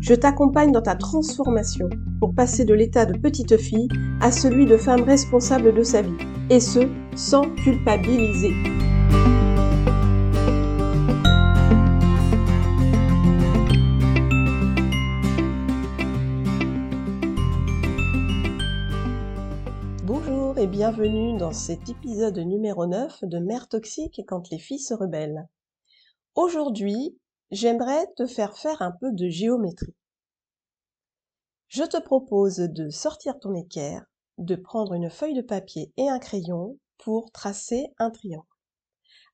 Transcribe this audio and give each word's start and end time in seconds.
Je 0.00 0.14
t'accompagne 0.14 0.72
dans 0.72 0.80
ta 0.80 0.94
transformation 0.94 1.90
pour 2.18 2.34
passer 2.34 2.64
de 2.64 2.72
l'état 2.72 3.04
de 3.04 3.18
petite 3.18 3.58
fille 3.58 3.88
à 4.22 4.32
celui 4.32 4.64
de 4.64 4.78
femme 4.78 5.02
responsable 5.02 5.74
de 5.74 5.82
sa 5.82 6.00
vie, 6.00 6.16
et 6.48 6.60
ce, 6.60 6.88
sans 7.14 7.42
culpabiliser. 7.56 8.54
Bonjour 20.04 20.58
et 20.58 20.66
bienvenue 20.66 21.36
dans 21.36 21.52
cet 21.52 21.90
épisode 21.90 22.38
numéro 22.38 22.86
9 22.86 23.24
de 23.24 23.38
Mère 23.38 23.68
toxique 23.68 24.22
quand 24.26 24.50
les 24.50 24.58
filles 24.58 24.78
se 24.78 24.94
rebellent. 24.94 25.48
Aujourd'hui, 26.34 27.18
j'aimerais 27.50 28.06
te 28.16 28.26
faire 28.26 28.56
faire 28.56 28.82
un 28.82 28.92
peu 28.92 29.12
de 29.12 29.28
géométrie. 29.28 29.94
Je 31.68 31.84
te 31.84 32.00
propose 32.00 32.56
de 32.56 32.90
sortir 32.90 33.38
ton 33.38 33.54
équerre, 33.54 34.04
de 34.38 34.56
prendre 34.56 34.94
une 34.94 35.10
feuille 35.10 35.34
de 35.34 35.42
papier 35.42 35.92
et 35.96 36.08
un 36.08 36.18
crayon 36.18 36.78
pour 36.98 37.30
tracer 37.32 37.92
un 37.98 38.10
triangle. 38.10 38.46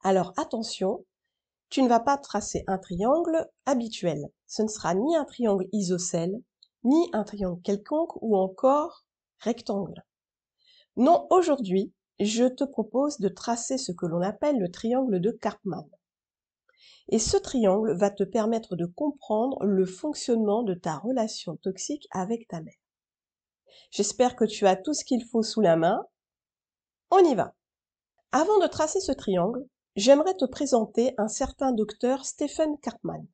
Alors 0.02 0.32
attention, 0.36 1.04
tu 1.68 1.82
ne 1.82 1.88
vas 1.88 2.00
pas 2.00 2.18
tracer 2.18 2.64
un 2.66 2.78
triangle 2.78 3.48
habituel. 3.66 4.28
Ce 4.46 4.62
ne 4.62 4.68
sera 4.68 4.94
ni 4.94 5.16
un 5.16 5.24
triangle 5.24 5.68
isocèle, 5.72 6.42
ni 6.84 7.08
un 7.12 7.24
triangle 7.24 7.62
quelconque 7.62 8.20
ou 8.20 8.36
encore 8.36 9.06
rectangle. 9.38 10.04
Non, 10.96 11.26
aujourd'hui, 11.30 11.92
je 12.20 12.44
te 12.44 12.64
propose 12.64 13.18
de 13.18 13.28
tracer 13.28 13.78
ce 13.78 13.92
que 13.92 14.06
l'on 14.06 14.20
appelle 14.20 14.58
le 14.58 14.70
triangle 14.70 15.20
de 15.20 15.30
Karpman. 15.30 15.88
Et 17.08 17.18
ce 17.18 17.36
triangle 17.36 17.96
va 17.96 18.10
te 18.10 18.24
permettre 18.24 18.76
de 18.76 18.86
comprendre 18.86 19.64
le 19.64 19.86
fonctionnement 19.86 20.62
de 20.62 20.74
ta 20.74 20.98
relation 20.98 21.56
toxique 21.56 22.06
avec 22.10 22.48
ta 22.48 22.60
mère. 22.60 22.74
J'espère 23.90 24.36
que 24.36 24.44
tu 24.44 24.66
as 24.66 24.76
tout 24.76 24.94
ce 24.94 25.04
qu'il 25.04 25.24
faut 25.24 25.42
sous 25.42 25.60
la 25.60 25.76
main. 25.76 26.06
On 27.10 27.18
y 27.18 27.34
va. 27.34 27.54
Avant 28.30 28.58
de 28.60 28.66
tracer 28.66 29.00
ce 29.00 29.12
triangle, 29.12 29.66
j'aimerais 29.96 30.36
te 30.36 30.44
présenter 30.44 31.14
un 31.18 31.28
certain 31.28 31.72
docteur 31.72 32.24
Stephen 32.24 32.78
Karpman. 32.78 33.26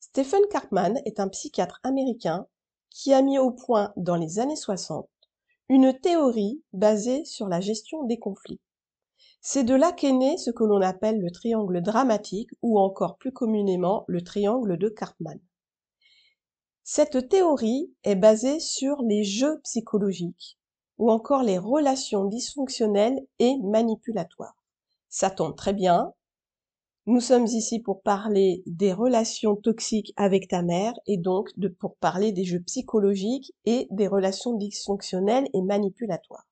Stephen 0.00 0.42
Karpman 0.50 1.00
est 1.06 1.20
un 1.20 1.28
psychiatre 1.28 1.80
américain 1.82 2.46
qui 2.90 3.14
a 3.14 3.22
mis 3.22 3.38
au 3.38 3.50
point 3.50 3.92
dans 3.96 4.16
les 4.16 4.38
années 4.38 4.56
60 4.56 5.08
une 5.70 5.98
théorie 5.98 6.62
basée 6.72 7.24
sur 7.24 7.48
la 7.48 7.60
gestion 7.60 8.04
des 8.04 8.18
conflits. 8.18 8.60
C'est 9.46 9.64
de 9.64 9.74
là 9.74 9.92
qu'est 9.92 10.14
né 10.14 10.38
ce 10.38 10.50
que 10.50 10.64
l'on 10.64 10.80
appelle 10.80 11.20
le 11.20 11.30
triangle 11.30 11.82
dramatique 11.82 12.48
ou 12.62 12.78
encore 12.78 13.18
plus 13.18 13.30
communément 13.30 14.06
le 14.08 14.24
triangle 14.24 14.78
de 14.78 14.88
Karpman. 14.88 15.38
Cette 16.82 17.28
théorie 17.28 17.92
est 18.04 18.14
basée 18.14 18.58
sur 18.58 19.02
les 19.02 19.22
jeux 19.22 19.60
psychologiques 19.60 20.58
ou 20.96 21.10
encore 21.10 21.42
les 21.42 21.58
relations 21.58 22.24
dysfonctionnelles 22.24 23.20
et 23.38 23.58
manipulatoires. 23.62 24.56
Ça 25.10 25.28
tombe 25.28 25.56
très 25.56 25.74
bien. 25.74 26.14
Nous 27.04 27.20
sommes 27.20 27.44
ici 27.44 27.80
pour 27.80 28.00
parler 28.00 28.62
des 28.64 28.94
relations 28.94 29.56
toxiques 29.56 30.14
avec 30.16 30.48
ta 30.48 30.62
mère 30.62 30.94
et 31.06 31.18
donc 31.18 31.50
pour 31.80 31.96
parler 31.96 32.32
des 32.32 32.44
jeux 32.44 32.62
psychologiques 32.62 33.52
et 33.66 33.88
des 33.90 34.08
relations 34.08 34.54
dysfonctionnelles 34.54 35.50
et 35.52 35.60
manipulatoires. 35.60 36.46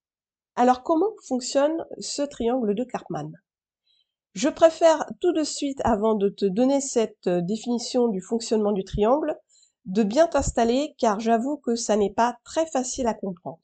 Alors 0.55 0.83
comment 0.83 1.13
fonctionne 1.27 1.87
ce 1.99 2.21
triangle 2.21 2.75
de 2.75 2.85
Karpman? 2.85 3.33
Je 4.35 4.51
préfère 4.51 5.07
tout 5.21 5.33
de 5.33 5.45
suite, 5.45 5.81
avant 5.85 6.15
de 6.15 6.29
te 6.29 6.45
donner 6.45 6.81
cette 6.81 7.27
euh, 7.27 7.41
définition 7.41 8.09
du 8.09 8.21
fonctionnement 8.21 8.73
du 8.73 8.85
triangle, 8.85 9.39
de 9.87 10.03
bien 10.03 10.27
t'installer 10.27 10.95
car 10.99 11.21
j'avoue 11.21 11.57
que 11.57 11.75
ça 11.75 11.97
n'est 11.97 12.13
pas 12.13 12.37
très 12.45 12.67
facile 12.67 13.07
à 13.07 13.15
comprendre. 13.15 13.61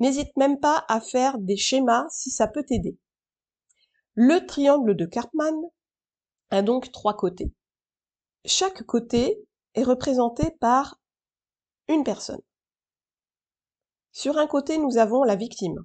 N'hésite 0.00 0.36
même 0.36 0.58
pas 0.58 0.84
à 0.88 1.00
faire 1.00 1.38
des 1.38 1.56
schémas 1.56 2.06
si 2.10 2.30
ça 2.30 2.48
peut 2.48 2.64
t'aider. 2.64 2.98
Le 4.14 4.44
triangle 4.46 4.96
de 4.96 5.06
Karpman 5.06 5.70
a 6.50 6.62
donc 6.62 6.90
trois 6.90 7.16
côtés. 7.16 7.52
Chaque 8.44 8.82
côté 8.82 9.44
est 9.74 9.84
représenté 9.84 10.50
par 10.60 11.00
une 11.88 12.04
personne. 12.04 12.42
Sur 14.12 14.38
un 14.38 14.46
côté, 14.46 14.78
nous 14.78 14.98
avons 14.98 15.22
la 15.22 15.36
victime. 15.36 15.84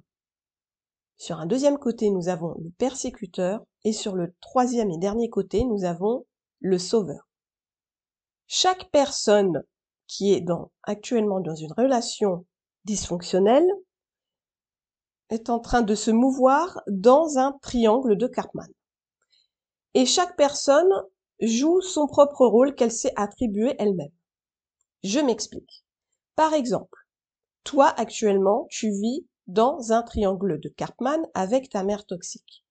Sur 1.22 1.38
un 1.38 1.46
deuxième 1.46 1.78
côté, 1.78 2.10
nous 2.10 2.28
avons 2.28 2.56
le 2.58 2.70
persécuteur 2.78 3.62
et 3.84 3.92
sur 3.92 4.16
le 4.16 4.34
troisième 4.40 4.90
et 4.90 4.98
dernier 4.98 5.30
côté, 5.30 5.64
nous 5.64 5.84
avons 5.84 6.26
le 6.58 6.80
sauveur. 6.80 7.28
Chaque 8.48 8.90
personne 8.90 9.62
qui 10.08 10.32
est 10.32 10.44
actuellement 10.82 11.38
dans 11.38 11.54
une 11.54 11.72
relation 11.74 12.44
dysfonctionnelle 12.86 13.68
est 15.30 15.48
en 15.48 15.60
train 15.60 15.82
de 15.82 15.94
se 15.94 16.10
mouvoir 16.10 16.82
dans 16.88 17.38
un 17.38 17.52
triangle 17.62 18.16
de 18.16 18.26
Karpman. 18.26 18.66
Et 19.94 20.06
chaque 20.06 20.34
personne 20.36 20.92
joue 21.40 21.80
son 21.82 22.08
propre 22.08 22.44
rôle 22.46 22.74
qu'elle 22.74 22.90
s'est 22.90 23.14
attribué 23.14 23.76
elle-même. 23.78 24.10
Je 25.04 25.20
m'explique. 25.20 25.84
Par 26.34 26.52
exemple, 26.52 26.98
toi 27.62 27.94
actuellement, 27.96 28.66
tu 28.70 28.90
vis 28.90 29.24
dans 29.46 29.92
un 29.92 30.02
triangle 30.02 30.60
de 30.60 30.68
Karpman 30.68 31.26
avec 31.34 31.68
ta 31.70 31.84
mère 31.84 32.06
toxique. 32.06 32.64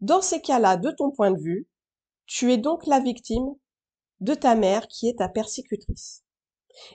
Dans 0.00 0.22
ces 0.22 0.40
cas-là, 0.40 0.76
de 0.76 0.90
ton 0.90 1.10
point 1.10 1.30
de 1.30 1.38
vue, 1.38 1.68
tu 2.26 2.52
es 2.52 2.58
donc 2.58 2.86
la 2.86 3.00
victime 3.00 3.54
de 4.20 4.34
ta 4.34 4.54
mère 4.54 4.88
qui 4.88 5.08
est 5.08 5.18
ta 5.18 5.28
persécutrice. 5.28 6.24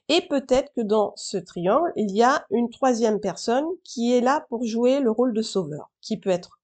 Et 0.07 0.21
peut-être 0.21 0.71
que 0.75 0.81
dans 0.81 1.13
ce 1.15 1.37
triangle, 1.37 1.91
il 1.95 2.15
y 2.15 2.23
a 2.23 2.45
une 2.51 2.69
troisième 2.69 3.19
personne 3.19 3.65
qui 3.83 4.13
est 4.13 4.21
là 4.21 4.45
pour 4.49 4.65
jouer 4.65 4.99
le 4.99 5.11
rôle 5.11 5.33
de 5.33 5.41
sauveur, 5.41 5.91
qui 6.01 6.17
peut 6.17 6.29
être 6.29 6.59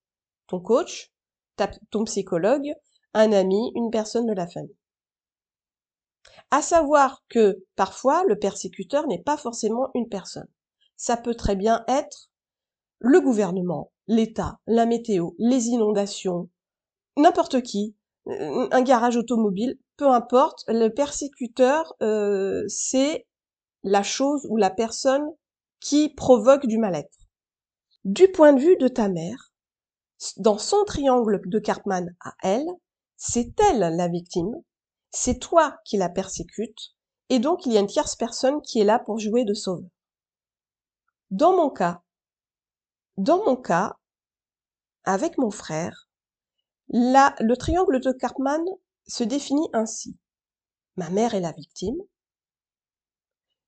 ton 0.48 0.60
coach, 0.60 1.12
ton 1.92 2.06
psychologue, 2.06 2.74
un 3.14 3.32
ami, 3.32 3.72
une 3.76 3.92
personne 3.92 4.26
de 4.26 4.34
la 4.34 4.48
famille. 4.48 4.78
À 6.52 6.62
savoir 6.62 7.24
que 7.30 7.64
parfois 7.76 8.24
le 8.26 8.38
persécuteur 8.38 9.08
n'est 9.08 9.22
pas 9.22 9.38
forcément 9.38 9.90
une 9.94 10.10
personne. 10.10 10.48
Ça 10.96 11.18
peut 11.18 11.36
très 11.36 11.56
bien 11.56 11.84
être 11.88 12.29
le 13.00 13.22
gouvernement, 13.22 13.92
l'État, 14.08 14.60
la 14.68 14.86
météo, 14.86 15.32
les 15.38 15.68
inondations, 15.68 16.50
n'importe 17.18 17.62
qui, 17.62 17.96
euh, 18.28 18.68
un 18.72 18.82
garage 18.82 19.18
automobile, 19.18 19.78
peu 19.98 20.08
importe, 20.08 20.64
le 20.68 20.90
persécuteur, 20.90 21.96
euh, 22.02 22.64
c'est 22.68 23.28
la 23.84 24.04
chose 24.04 24.46
ou 24.50 24.58
la 24.58 24.70
personne 24.70 25.28
qui 25.80 26.10
provoque 26.10 26.66
du 26.66 26.78
mal-être. 26.78 27.18
Du 28.04 28.30
point 28.30 28.54
de 28.54 28.60
vue 28.60 28.78
de 28.78 28.88
ta 28.88 29.10
mère, 29.10 29.54
dans 30.38 30.58
son 30.58 30.84
triangle 30.86 31.42
de 31.46 31.60
Karpman 31.60 32.08
à 32.20 32.34
elle, 32.44 32.68
c'est 33.16 33.54
elle 33.60 33.96
la 33.96 34.08
victime, 34.08 34.54
c'est 35.12 35.40
toi 35.40 35.78
qui 35.86 35.98
la 35.98 36.10
persécute, 36.10 36.96
et 37.30 37.40
donc 37.40 37.66
il 37.66 37.74
y 37.74 37.78
a 37.78 37.82
une 37.82 37.88
tierce 37.88 38.16
personne 38.16 38.62
qui 38.62 38.80
est 38.80 38.86
là 38.86 39.00
pour 39.00 39.20
jouer 39.20 39.46
de 39.46 39.54
sauveur. 39.54 39.90
Dans 41.32 41.56
mon 41.56 41.70
cas, 41.70 42.02
dans 43.20 43.44
mon 43.44 43.58
cas, 43.58 43.98
avec 45.04 45.38
mon 45.38 45.52
frère, 45.52 46.10
le 46.88 47.56
triangle 47.56 48.00
de 48.00 48.14
Karpman 48.14 48.64
se 49.08 49.26
définit 49.26 49.68
ainsi. 49.74 50.18
Ma 50.96 51.10
mère 51.10 51.34
est 51.34 51.42
la 51.42 51.52
victime, 51.52 51.98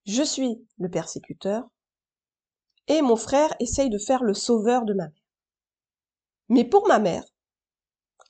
je 0.05 0.23
suis 0.23 0.65
le 0.77 0.89
persécuteur, 0.89 1.67
et 2.87 3.01
mon 3.01 3.17
frère 3.17 3.53
essaye 3.59 3.89
de 3.89 3.97
faire 3.97 4.23
le 4.23 4.33
sauveur 4.33 4.85
de 4.85 4.93
ma 4.93 5.07
mère. 5.07 5.25
Mais 6.47 6.63
pour 6.63 6.87
ma 6.87 6.99
mère, 6.99 7.25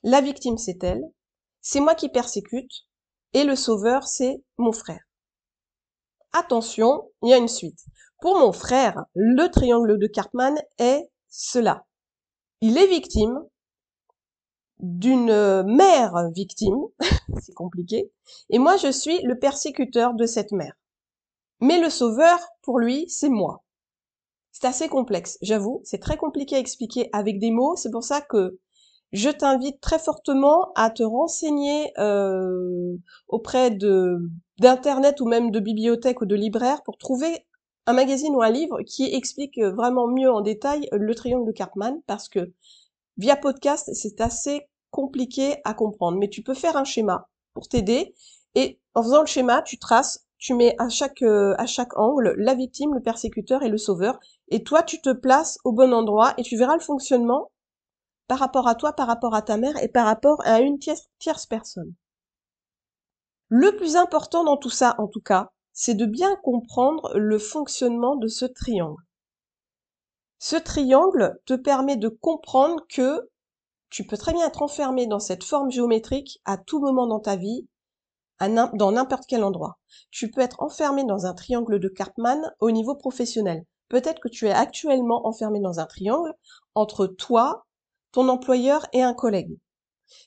la 0.02 0.20
victime 0.20 0.58
c'est 0.58 0.82
elle, 0.82 1.04
c'est 1.60 1.80
moi 1.80 1.94
qui 1.94 2.08
persécute, 2.08 2.88
et 3.32 3.44
le 3.44 3.54
sauveur 3.54 4.08
c'est 4.08 4.42
mon 4.58 4.72
frère. 4.72 5.04
Attention, 6.32 7.12
il 7.22 7.28
y 7.28 7.32
a 7.32 7.38
une 7.38 7.46
suite. 7.46 7.84
Pour 8.20 8.40
mon 8.40 8.52
frère, 8.52 9.04
le 9.14 9.48
triangle 9.48 10.00
de 10.00 10.06
Karpman 10.08 10.56
est 10.78 11.11
cela. 11.32 11.86
Il 12.60 12.78
est 12.78 12.86
victime 12.86 13.40
d'une 14.78 15.62
mère 15.62 16.30
victime, 16.34 16.78
c'est 17.40 17.54
compliqué, 17.54 18.12
et 18.50 18.58
moi 18.58 18.76
je 18.76 18.92
suis 18.92 19.22
le 19.22 19.38
persécuteur 19.38 20.14
de 20.14 20.26
cette 20.26 20.52
mère. 20.52 20.74
Mais 21.60 21.80
le 21.80 21.90
sauveur, 21.90 22.38
pour 22.62 22.78
lui, 22.78 23.08
c'est 23.08 23.28
moi. 23.28 23.64
C'est 24.50 24.66
assez 24.66 24.88
complexe, 24.88 25.38
j'avoue. 25.42 25.80
C'est 25.84 26.00
très 26.00 26.16
compliqué 26.16 26.56
à 26.56 26.58
expliquer 26.58 27.08
avec 27.12 27.38
des 27.38 27.50
mots. 27.50 27.76
C'est 27.76 27.90
pour 27.90 28.02
ça 28.02 28.20
que 28.20 28.58
je 29.12 29.30
t'invite 29.30 29.80
très 29.80 29.98
fortement 29.98 30.72
à 30.74 30.90
te 30.90 31.02
renseigner 31.02 31.92
euh, 31.98 32.96
auprès 33.28 33.70
d'internet 34.58 35.20
ou 35.20 35.26
même 35.26 35.50
de 35.50 35.60
bibliothèques 35.60 36.20
ou 36.20 36.26
de 36.26 36.34
libraires 36.34 36.82
pour 36.82 36.98
trouver 36.98 37.46
un 37.86 37.92
magazine 37.92 38.34
ou 38.34 38.42
un 38.42 38.50
livre 38.50 38.82
qui 38.82 39.12
explique 39.14 39.58
vraiment 39.58 40.06
mieux 40.06 40.30
en 40.30 40.40
détail 40.40 40.88
le 40.92 41.14
triangle 41.14 41.46
de 41.46 41.52
Karpman 41.52 42.00
parce 42.06 42.28
que 42.28 42.52
via 43.16 43.36
podcast 43.36 43.90
c'est 43.94 44.20
assez 44.20 44.68
compliqué 44.90 45.56
à 45.64 45.74
comprendre 45.74 46.18
mais 46.18 46.28
tu 46.28 46.42
peux 46.42 46.54
faire 46.54 46.76
un 46.76 46.84
schéma 46.84 47.28
pour 47.54 47.68
t'aider 47.68 48.14
et 48.54 48.80
en 48.94 49.02
faisant 49.02 49.20
le 49.20 49.26
schéma 49.26 49.62
tu 49.62 49.78
traces 49.78 50.26
tu 50.38 50.54
mets 50.54 50.74
à 50.78 50.88
chaque 50.88 51.22
euh, 51.22 51.54
à 51.58 51.66
chaque 51.66 51.96
angle 51.96 52.34
la 52.36 52.54
victime, 52.54 52.94
le 52.94 53.00
persécuteur 53.00 53.62
et 53.62 53.68
le 53.68 53.78
sauveur 53.78 54.18
et 54.48 54.62
toi 54.62 54.82
tu 54.82 55.00
te 55.00 55.12
places 55.12 55.58
au 55.64 55.72
bon 55.72 55.92
endroit 55.92 56.34
et 56.38 56.42
tu 56.42 56.56
verras 56.56 56.74
le 56.74 56.80
fonctionnement 56.80 57.50
par 58.32 58.38
rapport 58.38 58.66
à 58.66 58.74
toi, 58.74 58.94
par 58.94 59.08
rapport 59.08 59.34
à 59.34 59.42
ta 59.42 59.58
mère 59.58 59.76
et 59.82 59.88
par 59.88 60.06
rapport 60.06 60.40
à 60.46 60.60
une 60.60 60.78
tierce, 60.78 61.10
tierce 61.18 61.44
personne. 61.44 61.92
Le 63.48 63.76
plus 63.76 63.96
important 63.96 64.42
dans 64.42 64.56
tout 64.56 64.70
ça, 64.70 64.94
en 64.96 65.06
tout 65.06 65.20
cas, 65.20 65.52
c'est 65.72 65.94
de 65.94 66.06
bien 66.06 66.36
comprendre 66.42 67.12
le 67.14 67.38
fonctionnement 67.38 68.16
de 68.16 68.28
ce 68.28 68.44
triangle. 68.44 69.02
Ce 70.38 70.56
triangle 70.56 71.38
te 71.46 71.54
permet 71.54 71.96
de 71.96 72.08
comprendre 72.08 72.84
que 72.88 73.30
tu 73.90 74.06
peux 74.06 74.16
très 74.16 74.32
bien 74.32 74.46
être 74.46 74.62
enfermé 74.62 75.06
dans 75.06 75.20
cette 75.20 75.44
forme 75.44 75.70
géométrique 75.70 76.40
à 76.44 76.56
tout 76.56 76.80
moment 76.80 77.06
dans 77.06 77.20
ta 77.20 77.36
vie, 77.36 77.68
dans 78.40 78.92
n'importe 78.92 79.24
quel 79.28 79.44
endroit. 79.44 79.78
Tu 80.10 80.30
peux 80.30 80.40
être 80.40 80.62
enfermé 80.62 81.04
dans 81.04 81.26
un 81.26 81.34
triangle 81.34 81.78
de 81.78 81.88
Karpman 81.88 82.40
au 82.58 82.70
niveau 82.70 82.96
professionnel. 82.96 83.64
Peut-être 83.88 84.20
que 84.20 84.28
tu 84.28 84.46
es 84.46 84.52
actuellement 84.52 85.26
enfermé 85.26 85.60
dans 85.60 85.78
un 85.78 85.86
triangle 85.86 86.32
entre 86.74 87.06
toi, 87.06 87.66
ton 88.10 88.28
employeur 88.28 88.86
et 88.92 89.02
un 89.02 89.14
collègue. 89.14 89.58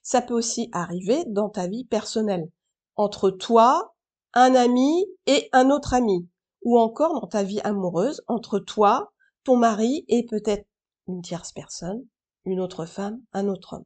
Ça 0.01 0.21
peut 0.21 0.33
aussi 0.33 0.69
arriver 0.71 1.25
dans 1.27 1.49
ta 1.49 1.67
vie 1.67 1.85
personnelle, 1.85 2.49
entre 2.95 3.31
toi, 3.31 3.94
un 4.35 4.53
ami 4.53 5.05
et 5.27 5.49
un 5.53 5.69
autre 5.69 5.93
ami, 5.93 6.27
ou 6.63 6.77
encore 6.77 7.19
dans 7.19 7.27
ta 7.27 7.43
vie 7.43 7.61
amoureuse, 7.61 8.21
entre 8.27 8.59
toi, 8.59 9.13
ton 9.45 9.55
mari 9.55 10.03
et 10.09 10.25
peut-être 10.25 10.67
une 11.07 11.21
tierce 11.21 11.53
personne, 11.53 12.05
une 12.43 12.59
autre 12.59 12.85
femme, 12.85 13.21
un 13.31 13.47
autre 13.47 13.73
homme. 13.73 13.85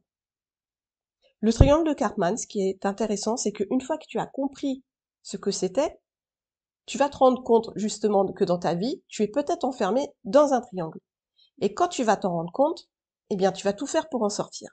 Le 1.40 1.52
triangle 1.52 1.88
de 1.88 1.94
Karpman, 1.94 2.36
ce 2.36 2.46
qui 2.46 2.68
est 2.68 2.84
intéressant, 2.84 3.36
c'est 3.36 3.52
qu'une 3.52 3.80
fois 3.80 3.96
que 3.96 4.06
tu 4.06 4.18
as 4.18 4.26
compris 4.26 4.82
ce 5.22 5.36
que 5.36 5.50
c'était, 5.50 6.00
tu 6.84 6.98
vas 6.98 7.08
te 7.08 7.18
rendre 7.18 7.42
compte 7.42 7.70
justement 7.76 8.26
que 8.26 8.44
dans 8.44 8.58
ta 8.58 8.74
vie, 8.74 9.02
tu 9.08 9.22
es 9.22 9.28
peut-être 9.28 9.64
enfermé 9.64 10.08
dans 10.24 10.52
un 10.52 10.60
triangle. 10.60 10.98
Et 11.60 11.72
quand 11.72 11.88
tu 11.88 12.02
vas 12.02 12.16
t'en 12.16 12.32
rendre 12.32 12.52
compte, 12.52 12.88
eh 13.30 13.36
bien, 13.36 13.52
tu 13.52 13.64
vas 13.64 13.72
tout 13.72 13.86
faire 13.86 14.08
pour 14.08 14.22
en 14.22 14.28
sortir. 14.28 14.70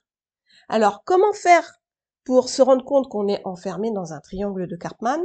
Alors, 0.68 1.04
comment 1.06 1.34
faire 1.34 1.80
pour 2.24 2.50
se 2.50 2.62
rendre 2.62 2.84
compte 2.84 3.08
qu'on 3.08 3.28
est 3.28 3.46
enfermé 3.46 3.92
dans 3.92 4.14
un 4.14 4.20
triangle 4.20 4.68
de 4.68 4.76
Karpman? 4.76 5.22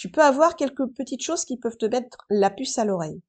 Tu 0.00 0.10
peux 0.10 0.22
avoir 0.22 0.56
quelques 0.56 0.86
petites 0.94 1.22
choses 1.22 1.44
qui 1.44 1.58
peuvent 1.58 1.76
te 1.76 1.84
mettre 1.84 2.16
la 2.30 2.48
puce 2.48 2.78
à 2.78 2.86
l'oreille. 2.86 3.20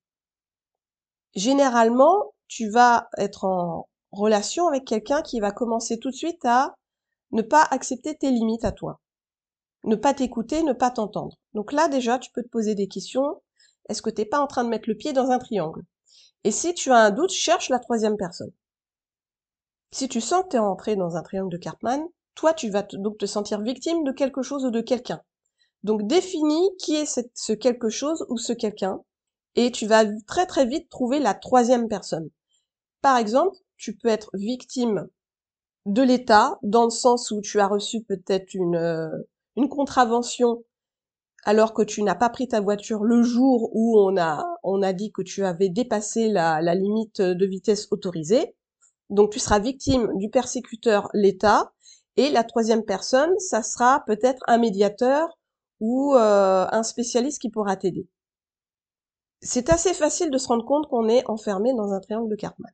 Généralement, 1.35 2.33
tu 2.47 2.69
vas 2.69 3.09
être 3.17 3.43
en 3.43 3.89
relation 4.13 4.69
avec 4.69 4.85
quelqu'un 4.85 5.21
qui 5.21 5.41
va 5.41 5.51
commencer 5.51 5.99
tout 5.99 6.11
de 6.11 6.15
suite 6.15 6.45
à 6.45 6.77
ne 7.31 7.41
pas 7.41 7.67
accepter 7.71 8.15
tes 8.15 8.31
limites 8.31 8.63
à 8.63 8.71
toi. 8.71 9.01
Ne 9.83 9.97
pas 9.97 10.13
t'écouter, 10.13 10.63
ne 10.63 10.71
pas 10.71 10.91
t'entendre. 10.91 11.35
Donc 11.53 11.73
là, 11.73 11.89
déjà, 11.89 12.19
tu 12.19 12.31
peux 12.31 12.41
te 12.41 12.47
poser 12.47 12.73
des 12.73 12.87
questions. 12.87 13.41
Est-ce 13.89 14.01
que 14.01 14.09
t'es 14.09 14.23
pas 14.23 14.39
en 14.39 14.47
train 14.47 14.63
de 14.63 14.69
mettre 14.69 14.87
le 14.87 14.95
pied 14.95 15.11
dans 15.11 15.29
un 15.29 15.39
triangle? 15.39 15.83
Et 16.45 16.51
si 16.51 16.73
tu 16.73 16.89
as 16.91 16.99
un 16.99 17.11
doute, 17.11 17.31
cherche 17.31 17.67
la 17.67 17.79
troisième 17.79 18.15
personne. 18.15 18.53
Si 19.91 20.07
tu 20.07 20.21
sens 20.21 20.43
que 20.43 20.51
tu 20.51 20.55
es 20.55 20.59
entré 20.59 20.95
dans 20.95 21.17
un 21.17 21.21
triangle 21.21 21.51
de 21.51 21.57
Karpman, 21.57 22.07
toi, 22.33 22.53
tu 22.53 22.69
vas 22.69 22.83
donc 22.83 23.17
te 23.17 23.25
sentir 23.25 23.59
victime 23.59 24.05
de 24.05 24.13
quelque 24.13 24.41
chose 24.41 24.63
ou 24.63 24.71
de 24.71 24.79
quelqu'un. 24.79 25.21
Donc 25.83 26.07
définis 26.07 26.69
qui 26.77 26.95
est 26.95 27.21
ce 27.33 27.53
quelque 27.53 27.89
chose 27.89 28.25
ou 28.29 28.37
ce 28.37 28.53
quelqu'un, 28.53 29.01
et 29.55 29.71
tu 29.71 29.87
vas 29.87 30.05
très 30.27 30.45
très 30.45 30.65
vite 30.65 30.89
trouver 30.89 31.19
la 31.19 31.33
troisième 31.33 31.87
personne. 31.87 32.29
Par 33.01 33.17
exemple, 33.17 33.57
tu 33.77 33.95
peux 33.97 34.09
être 34.09 34.29
victime 34.33 35.07
de 35.85 36.03
l'État, 36.03 36.59
dans 36.61 36.85
le 36.85 36.91
sens 36.91 37.31
où 37.31 37.41
tu 37.41 37.59
as 37.59 37.67
reçu 37.67 38.03
peut-être 38.03 38.53
une, 38.53 38.75
euh, 38.75 39.09
une 39.55 39.67
contravention 39.67 40.63
alors 41.43 41.73
que 41.73 41.81
tu 41.81 42.03
n'as 42.03 42.15
pas 42.15 42.29
pris 42.29 42.47
ta 42.47 42.61
voiture 42.61 43.03
le 43.03 43.23
jour 43.23 43.71
où 43.73 43.99
on 43.99 44.15
a, 44.15 44.45
on 44.61 44.83
a 44.83 44.93
dit 44.93 45.11
que 45.11 45.23
tu 45.23 45.43
avais 45.43 45.69
dépassé 45.69 46.29
la, 46.29 46.61
la 46.61 46.75
limite 46.75 47.19
de 47.19 47.45
vitesse 47.47 47.87
autorisée. 47.89 48.55
Donc 49.09 49.31
tu 49.31 49.39
seras 49.39 49.57
victime 49.57 50.07
du 50.17 50.29
persécuteur 50.29 51.09
l'État 51.13 51.73
et 52.15 52.29
la 52.29 52.43
troisième 52.43 52.83
personne, 52.83 53.31
ça 53.39 53.63
sera 53.63 54.03
peut-être 54.05 54.43
un 54.47 54.59
médiateur 54.59 55.39
ou 55.81 56.15
euh, 56.15 56.67
un 56.71 56.83
spécialiste 56.83 57.41
qui 57.41 57.49
pourra 57.49 57.75
t'aider. 57.75 58.07
C'est 59.41 59.69
assez 59.69 59.93
facile 59.93 60.29
de 60.29 60.37
se 60.37 60.47
rendre 60.47 60.63
compte 60.63 60.87
qu'on 60.87 61.09
est 61.09 61.27
enfermé 61.27 61.73
dans 61.73 61.91
un 61.91 61.99
triangle 61.99 62.29
de 62.29 62.35
Karpman. 62.35 62.69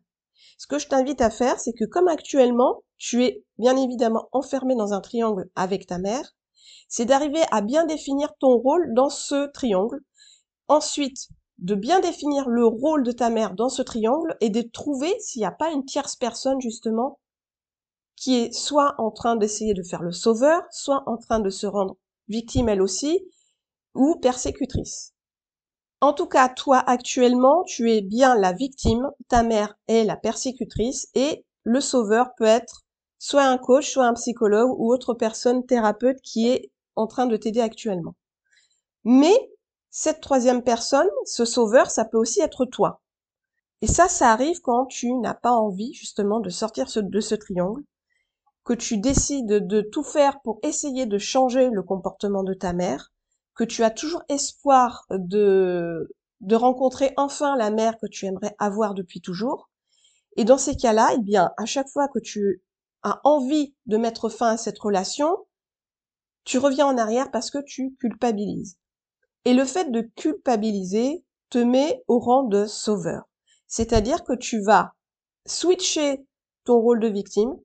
Ce 0.57 0.68
que 0.68 0.77
je 0.77 0.88
t'invite 0.88 1.21
à 1.21 1.30
faire, 1.30 1.59
c'est 1.59 1.74
que 1.74 1.86
comme 1.86 2.09
actuellement, 2.09 2.83
tu 2.98 3.24
es 3.24 3.44
bien 3.57 3.77
évidemment 3.77 4.27
enfermé 4.33 4.75
dans 4.75 4.94
un 4.94 5.01
triangle 5.01 5.50
avec 5.56 5.88
ta 5.88 5.98
mère, 5.98 6.36
c'est 6.89 7.06
d'arriver 7.06 7.42
à 7.51 7.62
bien 7.62 7.86
définir 7.86 8.33
ton 8.39 8.57
rôle 8.57 8.94
dans 8.94 9.10
ce 9.10 9.50
triangle. 9.51 10.01
Ensuite, 10.68 11.30
de 11.60 11.75
bien 11.75 12.01
définir 12.01 12.50
le 12.50 12.65
rôle 12.65 13.03
de 13.03 13.12
ta 13.12 13.30
mère 13.30 13.53
dans 13.53 13.69
ce 13.69 13.81
triangle 13.81 14.36
et 14.42 14.50
de 14.50 14.62
trouver 14.62 15.18
s'il 15.19 15.39
n'y 15.39 15.45
a 15.45 15.51
pas 15.51 15.71
une 15.71 15.86
tierce 15.86 16.15
personne 16.15 16.60
justement 16.60 17.19
qui 18.15 18.36
est 18.39 18.53
soit 18.53 18.95
en 18.98 19.12
train 19.12 19.36
d'essayer 19.36 19.74
de 19.74 19.83
faire 19.83 20.01
le 20.01 20.12
sauveur, 20.12 20.63
soit 20.71 21.03
en 21.06 21.18
train 21.18 21.39
de 21.39 21.50
se 21.50 21.68
rendre 21.68 21.98
victime 22.27 22.69
elle 22.69 22.81
aussi, 22.81 23.25
ou 23.95 24.15
persécutrice. 24.15 25.13
En 26.00 26.13
tout 26.13 26.27
cas, 26.27 26.50
toi 26.50 26.77
actuellement, 26.85 27.63
tu 27.63 27.91
es 27.91 28.01
bien 28.01 28.35
la 28.35 28.53
victime, 28.53 29.09
ta 29.27 29.41
mère 29.41 29.75
est 29.88 30.03
la 30.03 30.15
persécutrice 30.15 31.07
et 31.15 31.45
le 31.63 31.81
sauveur 31.81 32.35
peut 32.38 32.45
être 32.45 32.85
soit 33.18 33.45
un 33.45 33.57
coach, 33.57 33.91
soit 33.91 34.06
un 34.06 34.13
psychologue 34.13 34.71
ou 34.77 34.94
autre 34.94 35.15
personne 35.15 35.65
thérapeute 35.65 36.21
qui 36.21 36.50
est 36.50 36.71
en 36.95 37.07
train 37.07 37.25
de 37.25 37.35
t'aider 37.35 37.62
actuellement. 37.62 38.15
Mais 39.03 39.35
cette 39.89 40.21
troisième 40.21 40.63
personne, 40.63 41.09
ce 41.25 41.45
sauveur, 41.45 41.89
ça 41.89 42.06
peut 42.06 42.18
aussi 42.18 42.41
être 42.41 42.65
toi. 42.65 43.01
Et 43.81 43.88
ça, 43.88 44.07
ça 44.07 44.31
arrive 44.31 44.62
quand 44.62 44.85
tu 44.85 45.13
n'as 45.13 45.33
pas 45.33 45.51
envie 45.51 45.93
justement 45.93 46.39
de 46.39 46.50
sortir 46.50 46.86
de 46.96 47.19
ce 47.19 47.36
triangle, 47.36 47.84
que 48.67 48.74
tu 48.74 48.97
décides 48.97 49.65
de 49.65 49.79
tout 49.79 50.03
faire 50.03 50.41
pour 50.41 50.59
essayer 50.62 51.05
de 51.05 51.17
changer 51.17 51.69
le 51.69 51.83
comportement 51.83 52.43
de 52.43 52.53
ta 52.53 52.74
mère, 52.74 53.13
que 53.55 53.63
tu 53.63 53.81
as 53.81 53.89
toujours 53.89 54.24
espoir 54.27 55.05
de, 55.09 56.13
de 56.41 56.55
rencontrer 56.57 57.13
enfin 57.15 57.55
la 57.55 57.71
mère 57.71 57.97
que 57.97 58.07
tu 58.07 58.25
aimerais 58.25 58.57
avoir 58.59 58.93
depuis 58.93 59.21
toujours. 59.21 59.69
Et 60.36 60.43
dans 60.43 60.57
ces 60.57 60.75
cas-là, 60.75 61.12
eh 61.15 61.19
bien, 61.19 61.51
à 61.55 61.65
chaque 61.65 61.88
fois 61.88 62.09
que 62.09 62.19
tu 62.19 62.62
as 63.03 63.21
envie 63.24 63.74
de 63.86 63.95
mettre 63.95 64.27
fin 64.27 64.50
à 64.50 64.57
cette 64.57 64.79
relation, 64.79 65.45
tu 66.43 66.57
reviens 66.57 66.88
en 66.88 66.97
arrière 66.97 67.31
parce 67.31 67.50
que 67.50 67.63
tu 67.65 67.95
culpabilises. 68.01 68.77
Et 69.45 69.53
le 69.53 69.63
fait 69.63 69.91
de 69.91 70.01
culpabiliser 70.01 71.24
te 71.50 71.57
met 71.57 72.03
au 72.09 72.19
rang 72.19 72.43
de 72.43 72.65
sauveur. 72.65 73.29
C'est-à-dire 73.65 74.25
que 74.25 74.33
tu 74.33 74.62
vas 74.62 74.91
switcher 75.45 76.27
ton 76.65 76.81
rôle 76.81 77.00
de 77.00 77.07
victime 77.07 77.55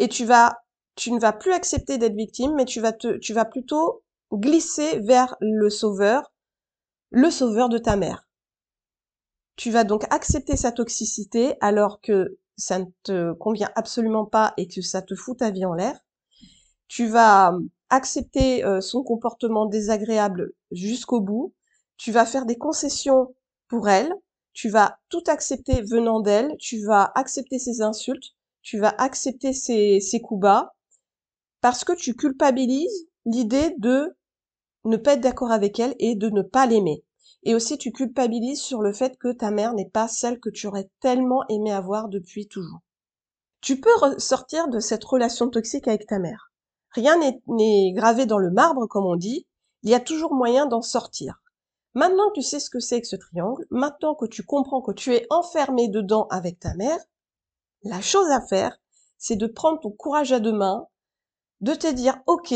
et 0.00 0.08
tu 0.08 0.24
vas, 0.24 0.62
tu 0.96 1.12
ne 1.12 1.20
vas 1.20 1.32
plus 1.32 1.52
accepter 1.52 1.98
d'être 1.98 2.16
victime, 2.16 2.54
mais 2.56 2.64
tu 2.64 2.80
vas 2.80 2.92
te, 2.92 3.18
tu 3.18 3.34
vas 3.34 3.44
plutôt 3.44 4.02
glisser 4.32 4.98
vers 5.00 5.36
le 5.40 5.68
sauveur, 5.70 6.32
le 7.10 7.30
sauveur 7.30 7.68
de 7.68 7.78
ta 7.78 7.96
mère. 7.96 8.26
Tu 9.56 9.70
vas 9.70 9.84
donc 9.84 10.04
accepter 10.10 10.56
sa 10.56 10.72
toxicité 10.72 11.54
alors 11.60 12.00
que 12.00 12.38
ça 12.56 12.78
ne 12.78 12.86
te 13.02 13.32
convient 13.34 13.70
absolument 13.76 14.24
pas 14.24 14.54
et 14.56 14.66
que 14.66 14.80
ça 14.80 15.02
te 15.02 15.14
fout 15.14 15.38
ta 15.38 15.50
vie 15.50 15.66
en 15.66 15.74
l'air. 15.74 16.00
Tu 16.88 17.06
vas 17.06 17.52
accepter 17.90 18.64
euh, 18.64 18.80
son 18.80 19.02
comportement 19.02 19.66
désagréable 19.66 20.52
jusqu'au 20.70 21.20
bout, 21.20 21.54
tu 21.98 22.10
vas 22.10 22.24
faire 22.24 22.46
des 22.46 22.56
concessions 22.56 23.34
pour 23.68 23.90
elle, 23.90 24.14
tu 24.54 24.70
vas 24.70 24.98
tout 25.10 25.22
accepter 25.26 25.82
venant 25.82 26.20
d'elle, 26.20 26.56
tu 26.58 26.82
vas 26.84 27.12
accepter 27.14 27.58
ses 27.58 27.82
insultes, 27.82 28.34
tu 28.62 28.78
vas 28.78 28.94
accepter 28.98 29.52
ses, 29.52 30.00
ses 30.00 30.20
coups 30.20 30.40
bas, 30.40 30.74
parce 31.60 31.84
que 31.84 31.92
tu 31.92 32.14
culpabilises 32.14 33.08
l'idée 33.24 33.74
de 33.78 34.16
ne 34.84 34.96
pas 34.96 35.14
être 35.14 35.20
d'accord 35.20 35.52
avec 35.52 35.78
elle 35.78 35.94
et 35.98 36.14
de 36.14 36.30
ne 36.30 36.42
pas 36.42 36.66
l'aimer. 36.66 37.04
Et 37.42 37.54
aussi 37.54 37.78
tu 37.78 37.92
culpabilises 37.92 38.60
sur 38.60 38.82
le 38.82 38.92
fait 38.92 39.16
que 39.18 39.32
ta 39.32 39.50
mère 39.50 39.74
n'est 39.74 39.88
pas 39.88 40.08
celle 40.08 40.40
que 40.40 40.50
tu 40.50 40.66
aurais 40.66 40.90
tellement 41.00 41.42
aimé 41.48 41.72
avoir 41.72 42.08
depuis 42.08 42.48
toujours. 42.48 42.80
Tu 43.60 43.80
peux 43.80 43.90
sortir 44.18 44.68
de 44.68 44.80
cette 44.80 45.04
relation 45.04 45.48
toxique 45.48 45.88
avec 45.88 46.06
ta 46.06 46.18
mère. 46.18 46.50
Rien 46.92 47.18
n'est 47.18 47.92
gravé 47.92 48.26
dans 48.26 48.38
le 48.38 48.50
marbre, 48.50 48.86
comme 48.86 49.06
on 49.06 49.16
dit. 49.16 49.46
Il 49.82 49.90
y 49.90 49.94
a 49.94 50.00
toujours 50.00 50.34
moyen 50.34 50.66
d'en 50.66 50.82
sortir. 50.82 51.42
Maintenant 51.94 52.28
que 52.28 52.34
tu 52.34 52.42
sais 52.42 52.60
ce 52.60 52.70
que 52.70 52.80
c'est 52.80 53.00
que 53.00 53.06
ce 53.06 53.16
triangle, 53.16 53.66
maintenant 53.70 54.14
que 54.14 54.26
tu 54.26 54.44
comprends 54.44 54.80
que 54.80 54.92
tu 54.92 55.14
es 55.14 55.26
enfermé 55.30 55.88
dedans 55.88 56.26
avec 56.30 56.58
ta 56.58 56.74
mère, 56.74 56.98
la 57.82 58.00
chose 58.00 58.30
à 58.30 58.40
faire, 58.40 58.78
c'est 59.18 59.36
de 59.36 59.46
prendre 59.46 59.80
ton 59.80 59.90
courage 59.90 60.32
à 60.32 60.40
deux 60.40 60.52
mains, 60.52 60.86
de 61.60 61.74
te 61.74 61.86
dire, 61.92 62.20
OK, 62.26 62.54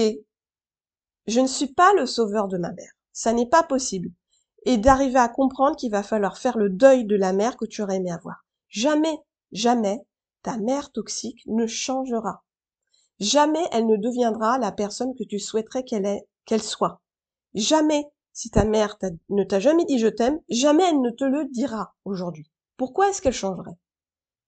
je 1.27 1.41
ne 1.41 1.47
suis 1.47 1.73
pas 1.73 1.93
le 1.95 2.07
sauveur 2.07 2.49
de 2.49 2.59
ma 2.59 2.73
mère. 2.73 2.93
Ça 3.13 3.33
n'est 3.33 3.49
pas 3.49 3.63
possible. 3.63 4.11
Et 4.67 4.79
d'arriver 4.79 5.19
à 5.19 5.29
comprendre 5.29 5.77
qu'il 5.77 5.91
va 5.91 6.03
falloir 6.03 6.39
faire 6.39 6.57
le 6.57 6.71
deuil 6.71 7.05
de 7.05 7.17
la 7.17 7.33
mère 7.33 7.57
que 7.57 7.67
tu 7.67 7.83
aurais 7.83 7.97
aimé 7.97 8.11
avoir. 8.11 8.45
Jamais, 8.69 9.19
jamais, 9.53 10.01
ta 10.43 10.57
mère 10.59 10.91
toxique 10.91 11.43
ne 11.47 11.67
changera. 11.67 12.45
Jamais 13.21 13.65
elle 13.73 13.87
ne 13.87 13.97
deviendra 13.97 14.59
la 14.59 14.73
personne 14.73 15.15
que 15.15 15.25
tu 15.25 15.39
souhaiterais 15.39 15.85
qu'elle 15.85 16.63
soit. 16.63 17.01
Jamais, 17.55 18.05
si 18.33 18.51
ta 18.51 18.65
mère 18.65 18.99
ne 19.29 19.45
t'a 19.45 19.61
jamais 19.61 19.85
dit 19.85 19.99
je 19.99 20.09
t'aime, 20.09 20.41
jamais 20.49 20.85
elle 20.85 21.01
ne 21.01 21.11
te 21.11 21.25
le 21.25 21.45
dira 21.47 21.95
aujourd'hui. 22.05 22.51
Pourquoi 22.77 23.09
est-ce 23.09 23.23
qu'elle 23.23 23.33
changerait? 23.33 23.79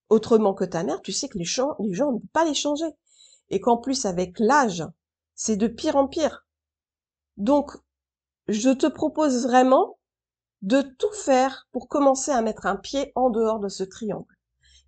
Autrement 0.09 0.55
que 0.55 0.65
ta 0.65 0.85
mère, 0.85 1.03
tu 1.03 1.13
sais 1.13 1.29
que 1.29 1.39
les 1.39 1.45
gens, 1.45 1.77
ne 1.81 2.19
peuvent 2.19 2.29
pas 2.33 2.45
les 2.45 2.55
changer. 2.55 2.87
Et 3.51 3.61
qu'en 3.61 3.77
plus, 3.77 4.07
avec 4.07 4.39
l'âge, 4.39 4.85
c'est 5.35 5.57
de 5.57 5.67
pire 5.67 5.97
en 5.97 6.07
pire. 6.07 6.47
Donc, 7.37 7.73
je 8.49 8.71
te 8.71 8.87
propose 8.87 9.47
vraiment 9.47 9.99
de 10.63 10.83
tout 10.83 11.13
faire 11.13 11.69
pour 11.73 11.89
commencer 11.89 12.31
à 12.31 12.43
mettre 12.43 12.67
un 12.67 12.77
pied 12.77 13.13
en 13.15 13.31
dehors 13.31 13.61
de 13.61 13.69
ce 13.69 13.85
triangle. 13.85 14.35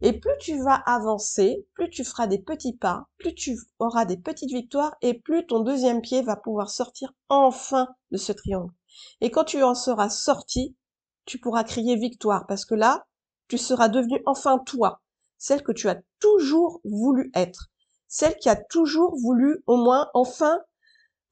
Et 0.01 0.13
plus 0.13 0.33
tu 0.41 0.63
vas 0.63 0.77
avancer, 0.87 1.67
plus 1.75 1.91
tu 1.91 2.05
feras 2.05 2.29
des 2.29 2.39
petits 2.39 2.77
pas, 2.77 3.09
plus 3.19 3.35
tu 3.35 3.59
auras 3.81 4.05
des 4.05 4.17
petites 4.17 4.51
victoires 4.51 4.95
et 5.03 5.15
plus 5.15 5.47
ton 5.47 5.61
deuxième 5.61 6.01
pied 6.01 6.23
va 6.23 6.37
pouvoir 6.37 6.71
sortir 6.71 7.13
enfin 7.29 7.89
de 8.13 8.17
ce 8.17 8.31
triangle. 8.31 8.73
Et 9.21 9.31
quand 9.31 9.45
tu 9.45 9.63
en 9.63 9.75
seras 9.75 10.09
sorti, 10.09 10.77
tu 11.25 11.39
pourras 11.39 11.65
crier 11.65 11.97
victoire 11.97 12.47
parce 12.47 12.65
que 12.65 12.77
là, 12.77 13.07
tu 13.49 13.59
seras 13.59 13.89
devenu 13.89 14.23
enfin 14.25 14.59
toi, 14.59 15.01
celle 15.39 15.63
que 15.63 15.73
tu 15.73 15.89
as 15.89 16.01
toujours 16.21 16.81
voulu 16.85 17.31
être, 17.35 17.71
celle 18.09 18.37
qui 18.37 18.49
a 18.49 18.57
toujours 18.57 19.17
voulu 19.17 19.63
au 19.67 19.77
moins 19.77 20.11
enfin 20.15 20.61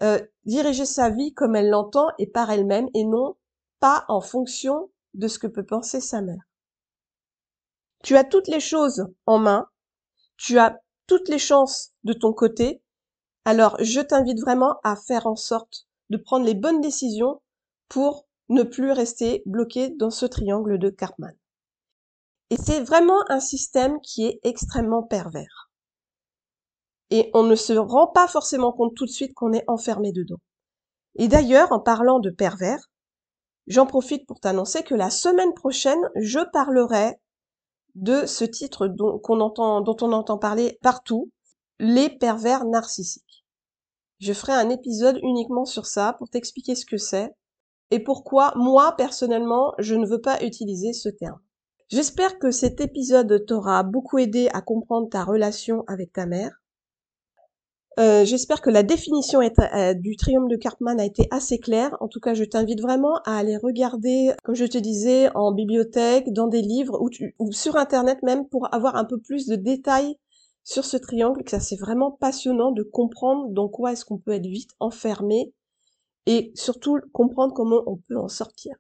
euh, 0.03 0.21
diriger 0.45 0.85
sa 0.85 1.11
vie 1.11 1.33
comme 1.35 1.57
elle 1.57 1.71
l'entend 1.71 2.09
et 2.19 2.27
par 2.27 2.51
elle-même 2.51 2.89
et 2.95 3.05
non 3.05 3.37
pas 3.81 4.05
en 4.09 4.21
fonction 4.21 4.91
de 5.15 5.29
ce 5.29 5.39
que 5.39 5.47
peut 5.47 5.65
penser 5.65 6.01
sa 6.01 6.23
mère. 6.23 6.43
Tu 8.03 8.17
as 8.17 8.25
toutes 8.25 8.49
les 8.49 8.61
choses 8.61 9.07
en 9.27 9.39
main, 9.39 9.69
tu 10.37 10.59
as 10.59 10.81
toutes 11.07 11.29
les 11.29 11.39
chances 11.39 11.93
de 12.05 12.13
ton 12.13 12.33
côté, 12.33 12.83
alors 13.45 13.77
je 13.81 14.01
t'invite 14.01 14.41
vraiment 14.41 14.79
à 14.85 14.97
faire 14.97 15.27
en 15.27 15.37
sorte 15.37 15.87
de 16.11 16.17
prendre 16.17 16.45
les 16.45 16.55
bonnes 16.55 16.81
décisions 16.81 17.41
pour 17.89 18.27
ne 18.49 18.63
plus 18.63 18.93
rester 18.93 19.43
bloqué 19.47 19.91
dans 19.91 20.11
ce 20.11 20.27
triangle 20.27 20.79
de 20.79 20.91
Karpman. 20.91 21.33
Et 22.51 22.57
c'est 22.57 22.81
vraiment 22.81 23.25
un 23.29 23.41
système 23.41 24.01
qui 24.01 24.27
est 24.27 24.41
extrêmement 24.45 25.03
pervers. 25.03 25.71
Et 27.11 27.31
on 27.35 27.43
ne 27.43 27.55
se 27.55 27.73
rend 27.73 28.09
pas 28.09 28.29
forcément 28.29 28.73
compte 28.73 28.95
tout 28.95 29.07
de 29.07 29.11
suite 29.11 29.35
qu'on 29.35 29.53
est 29.53 29.65
enfermé 29.69 30.13
dedans. 30.13 30.41
Et 31.17 31.29
d'ailleurs, 31.29 31.73
en 31.73 31.81
parlant 31.81 32.21
de 32.21 32.31
pervers, 32.31 32.91
j'en 33.67 33.87
profite 33.87 34.27
pour 34.27 34.41
t'annoncer 34.41 34.83
que 34.83 34.95
la 34.95 35.11
semaine 35.11 35.55
prochaine, 35.55 36.01
je 36.17 36.41
parlerai 36.53 37.17
de 37.95 38.27
ce 38.27 38.45
titre 38.45 38.89
dont, 38.89 39.21
on 39.29 39.41
entend 39.41 40.39
parler 40.39 40.79
partout, 40.83 41.31
les 41.79 42.11
pervers 42.11 42.65
narcissiques. 42.65 43.45
Je 44.21 44.33
ferai 44.33 44.53
un 44.53 44.71
épisode 44.71 45.19
uniquement 45.23 45.65
sur 45.65 45.87
ça 45.87 46.15
pour 46.19 46.29
t'expliquer 46.29 46.75
ce 46.75 46.87
que 46.87 46.97
c'est 46.97 47.35
et 47.91 48.01
pourquoi 48.01 48.53
moi 48.57 48.95
personnellement 48.97 49.75
je 49.79 49.95
ne 49.95 50.07
veux 50.07 50.21
pas 50.21 50.43
utiliser 50.43 50.93
ce 50.93 51.09
terme. 51.09 51.41
J'espère 51.89 52.41
que 52.41 52.51
cet 52.51 52.81
épisode 52.81 53.47
t'aura 53.47 53.85
beaucoup 53.85 54.19
aidé 54.19 54.49
à 54.53 54.61
comprendre 54.61 55.09
ta 55.09 55.23
relation 55.23 55.85
avec 55.87 56.13
ta 56.13 56.27
mère. 56.27 56.61
Euh, 58.01 58.25
j'espère 58.25 58.61
que 58.61 58.71
la 58.71 58.83
définition 58.83 59.41
euh, 59.41 59.95
du 59.95 60.17
triangle 60.17 60.51
de 60.51 60.57
Karpman 60.57 60.99
a 60.99 61.05
été 61.05 61.29
assez 61.31 61.59
claire. 61.59 61.97
En 62.01 62.09
tout 62.09 62.19
cas, 62.19 62.35
je 62.35 62.43
t'invite 62.43 62.83
vraiment 62.83 63.19
à 63.25 63.37
aller 63.37 63.57
regarder, 63.57 64.33
comme 64.43 64.57
je 64.57 64.65
te 64.65 64.79
disais, 64.79 65.31
en 65.37 65.53
bibliothèque, 65.53 66.33
dans 66.33 66.49
des 66.49 66.61
livres 66.61 67.01
ou, 67.01 67.09
ou 67.39 67.53
sur 67.53 67.77
Internet 67.77 68.21
même 68.25 68.49
pour 68.49 68.75
avoir 68.75 68.97
un 68.97 69.05
peu 69.05 69.19
plus 69.19 69.47
de 69.47 69.55
détails 69.55 70.17
sur 70.65 70.85
ce 70.85 70.97
triangle. 70.97 71.45
Que 71.45 71.53
ça, 71.53 71.61
c'est 71.61 71.79
vraiment 71.79 72.11
passionnant 72.11 72.73
de 72.73 72.83
comprendre 72.83 73.49
dans 73.51 73.69
quoi 73.69 73.93
est-ce 73.93 74.05
qu'on 74.05 74.19
peut 74.19 74.33
être 74.33 74.47
vite 74.47 74.73
enfermé 74.81 75.55
et 76.27 76.51
surtout 76.57 76.99
comprendre 77.13 77.55
comment 77.55 77.85
on 77.87 77.97
peut 77.97 78.19
en 78.19 78.29
sortir. 78.29 78.75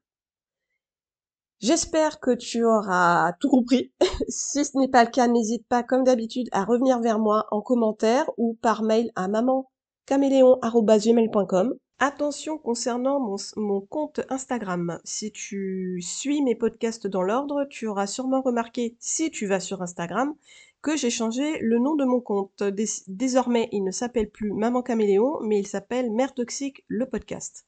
J'espère 1.61 2.21
que 2.21 2.33
tu 2.33 2.65
auras 2.65 3.33
tout 3.41 3.49
compris. 3.49 3.91
si 4.29 4.65
ce 4.65 4.79
n'est 4.79 4.89
pas 4.89 5.05
le 5.05 5.11
cas, 5.11 5.27
n'hésite 5.27 5.67
pas, 5.69 5.83
comme 5.83 6.05
d'habitude, 6.05 6.49
à 6.53 6.65
revenir 6.65 7.01
vers 7.01 7.19
moi 7.19 7.47
en 7.51 7.63
commentaire 7.63 8.31
ou 8.37 8.59
par 8.61 8.83
mail 8.83 9.11
à 9.17 9.27
mamancaméléon.com. 9.29 11.75
Attention 11.99 12.59
concernant 12.59 13.21
mon, 13.21 13.37
mon, 13.57 13.81
compte 13.81 14.21
Instagram. 14.29 14.99
Si 15.05 15.33
tu 15.33 15.99
suis 16.03 16.43
mes 16.43 16.55
podcasts 16.55 17.07
dans 17.07 17.23
l'ordre, 17.23 17.65
tu 17.71 17.87
auras 17.87 18.07
sûrement 18.07 18.43
remarqué, 18.43 18.99
si 19.01 19.31
tu 19.31 19.47
vas 19.47 19.61
sur 19.61 19.81
Instagram, 19.81 20.35
que 20.83 20.95
j'ai 20.95 21.09
changé 21.09 21.59
le 21.61 21.79
nom 21.79 21.95
de 21.95 22.05
mon 22.05 22.21
compte. 22.21 22.63
Désormais, 23.09 23.71
il 23.73 23.83
ne 23.83 23.91
s'appelle 23.91 24.29
plus 24.29 24.53
Maman 24.53 24.83
Caméléon, 24.83 25.39
mais 25.41 25.59
il 25.59 25.67
s'appelle 25.67 26.13
Mère 26.13 26.35
Toxique, 26.35 26.85
le 26.87 27.07
podcast. 27.07 27.67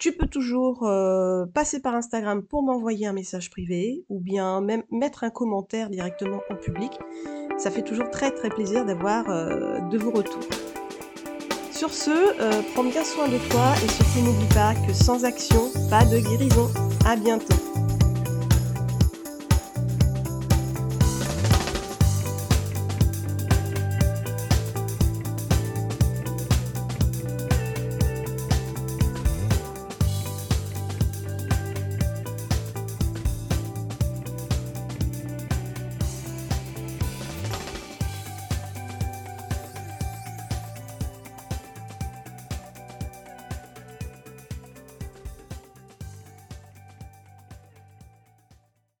Tu 0.00 0.12
peux 0.12 0.26
toujours 0.26 0.84
euh, 0.84 1.44
passer 1.44 1.78
par 1.78 1.94
Instagram 1.94 2.42
pour 2.42 2.62
m'envoyer 2.62 3.06
un 3.06 3.12
message 3.12 3.50
privé 3.50 4.02
ou 4.08 4.18
bien 4.18 4.62
même 4.62 4.82
mettre 4.90 5.24
un 5.24 5.30
commentaire 5.30 5.90
directement 5.90 6.40
en 6.48 6.56
public. 6.56 6.90
Ça 7.58 7.70
fait 7.70 7.82
toujours 7.82 8.08
très 8.08 8.30
très 8.30 8.48
plaisir 8.48 8.86
d'avoir 8.86 9.28
euh, 9.28 9.78
de 9.90 9.98
vos 9.98 10.10
retours. 10.10 10.48
Sur 11.70 11.92
ce, 11.92 12.10
euh, 12.10 12.62
prends 12.72 12.84
bien 12.84 13.04
soin 13.04 13.28
de 13.28 13.36
toi 13.50 13.74
et 13.84 13.88
surtout 13.88 14.20
n'oublie 14.24 14.54
pas 14.54 14.74
que 14.86 14.94
sans 14.94 15.26
action, 15.26 15.70
pas 15.90 16.06
de 16.06 16.18
guérison. 16.18 16.70
À 17.04 17.16
bientôt. 17.16 17.69